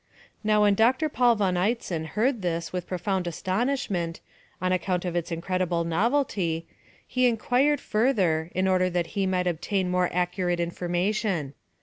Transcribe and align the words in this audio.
"Now 0.43 0.63
when 0.63 0.73
Doctor 0.73 1.09
Paul 1.09 1.35
v. 1.35 1.43
Eitzen 1.43 2.05
heard 2.07 2.41
this 2.41 2.73
with 2.73 2.87
profound 2.87 3.27
astonishment, 3.27 4.19
on 4.59 4.71
account 4.71 5.05
of 5.05 5.15
its 5.15 5.31
incredible 5.31 5.83
novelty, 5.83 6.65
he 7.05 7.27
inquired 7.27 7.79
further, 7.79 8.49
in 8.55 8.67
order 8.67 8.89
that 8.89 9.07
he 9.13 9.27
might 9.27 9.45
obtain 9.45 9.91
more 9.91 10.09
accurate 10.11 10.59
information. 10.59 11.53